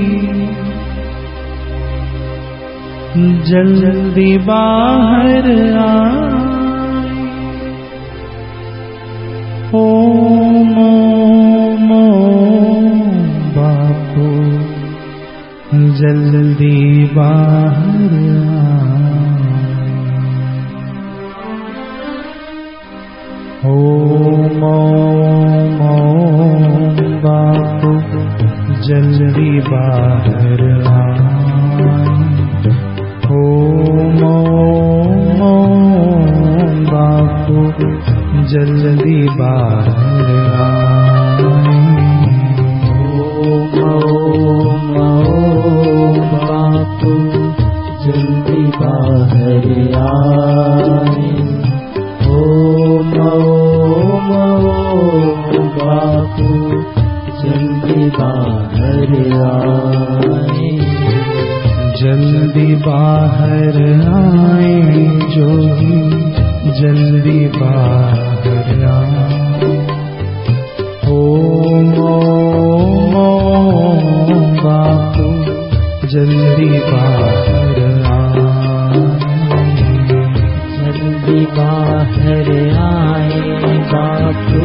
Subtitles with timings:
[3.41, 6.26] जल्दी बाहर आए।
[9.74, 12.98] ओम ओम ओम
[13.56, 14.26] बापू
[16.00, 16.78] जल्दी
[17.14, 19.00] बाहर आए।
[23.70, 27.92] ओम ओम ओम बापू
[28.86, 30.62] जल्दी बाहर
[76.11, 77.77] जल्दी बाहर
[80.77, 82.49] जल्दी बाहर
[82.83, 84.61] आए बापू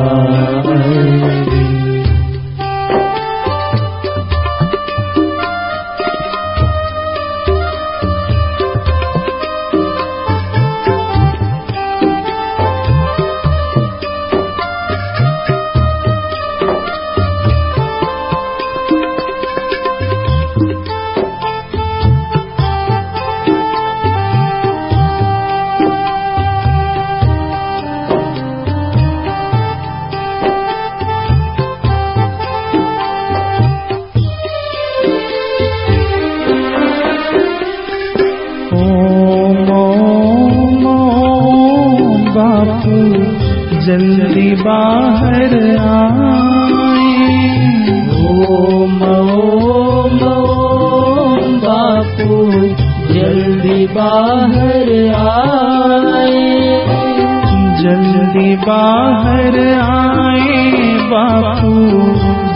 [58.38, 60.72] जल्दी बाहर आए
[61.02, 61.74] बापू,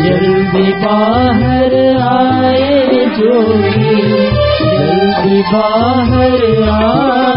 [0.03, 1.73] जल्दी बाहर
[2.13, 4.01] आए जोगी
[4.59, 6.41] जल्दी बाहर
[6.73, 7.34] आए।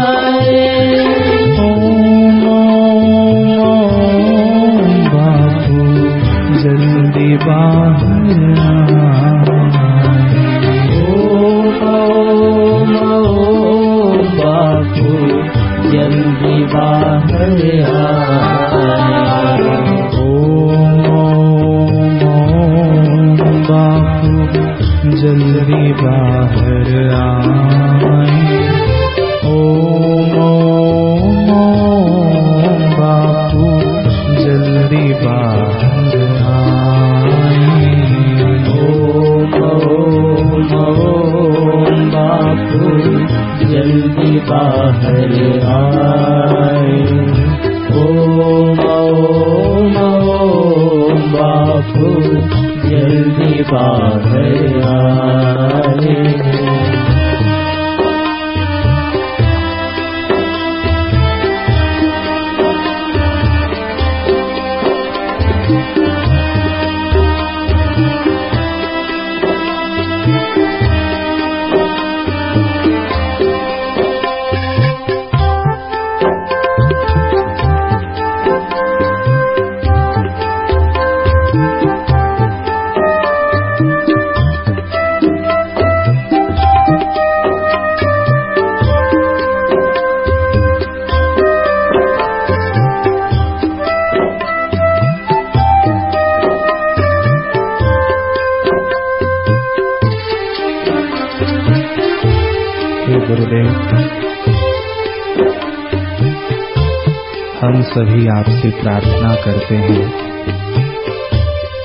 [107.61, 110.29] हम सभी आपसे प्रार्थना करते हैं,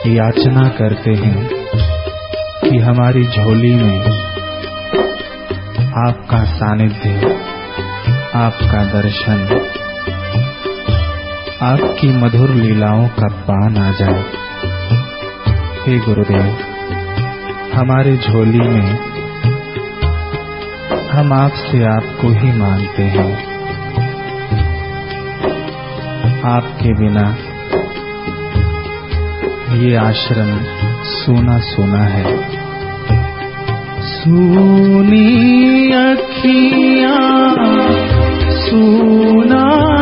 [0.06, 1.48] याचना करते हैं
[2.60, 4.00] कि हमारी झोली में
[6.08, 7.38] आपका सानिध्य,
[8.34, 9.70] आपका दर्शन,
[11.62, 14.24] आपकी मधुर लीलाओं का पान आ जाए।
[15.86, 16.56] हे गुरुदेव,
[17.74, 19.13] हमारे झोली में
[21.14, 23.54] हम आपसे आपको ही मानते हैं।
[26.44, 27.36] आपके बिना
[29.74, 30.58] ये आश्रम
[31.04, 32.36] सोना सोना है।
[34.02, 37.56] सोनी अखियाँ,
[38.50, 39.93] सूना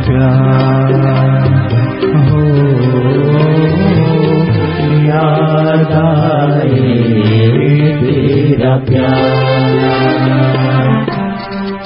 [0.00, 0.92] प्यार
[2.28, 2.42] हो
[5.06, 6.92] याद आए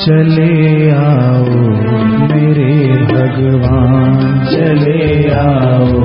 [0.07, 1.67] चले आओ
[2.31, 2.75] मेरे
[3.05, 4.15] भगवान,
[4.45, 6.01] चले आओ,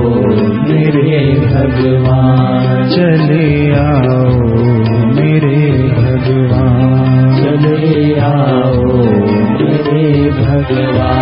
[0.70, 4.30] मेरे भगवान, चले आओ,
[5.16, 5.60] मेरे
[5.98, 6.96] भगवान,
[7.42, 8.86] चले आओ,
[9.60, 11.21] मेरे भगवान।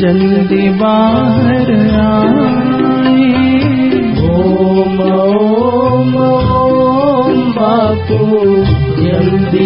[0.00, 0.68] जल्दी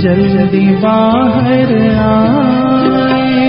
[0.07, 1.71] जल्दी बाहर
[2.01, 3.47] आए।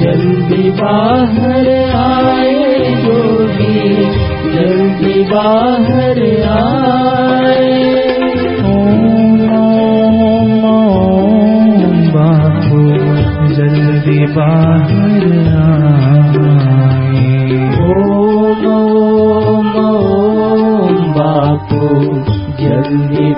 [0.00, 2.52] जल्दी बाहर आए
[3.04, 3.80] जोगी
[4.56, 6.20] जल्दी बाहर
[6.56, 7.70] आए।
[8.72, 10.60] ओम ओम
[13.56, 14.97] जल्दी बाहर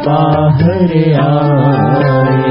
[0.07, 0.93] पाहर
[1.25, 2.50] आए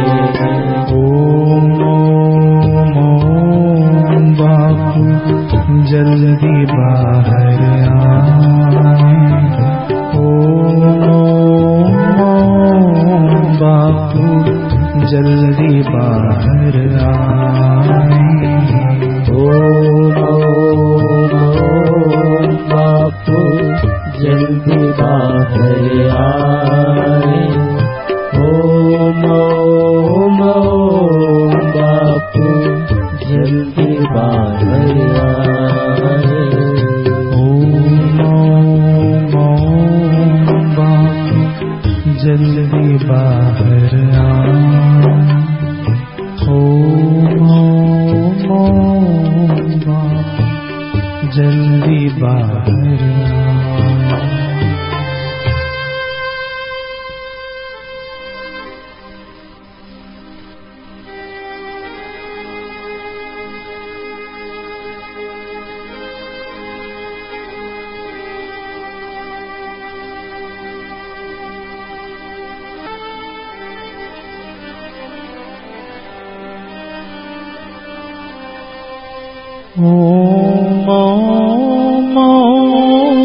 [79.78, 83.20] ओम ओम ओम